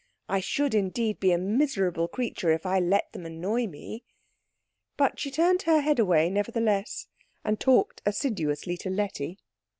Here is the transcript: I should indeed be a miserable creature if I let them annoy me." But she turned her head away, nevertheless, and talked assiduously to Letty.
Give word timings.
I 0.27 0.39
should 0.39 0.73
indeed 0.73 1.19
be 1.19 1.31
a 1.31 1.37
miserable 1.37 2.07
creature 2.07 2.49
if 2.49 2.65
I 2.65 2.79
let 2.79 3.13
them 3.13 3.23
annoy 3.23 3.67
me." 3.67 4.03
But 4.97 5.19
she 5.19 5.29
turned 5.29 5.61
her 5.69 5.81
head 5.81 5.99
away, 5.99 6.27
nevertheless, 6.31 7.05
and 7.43 7.59
talked 7.59 8.01
assiduously 8.03 8.77
to 8.77 8.89
Letty. 8.89 9.37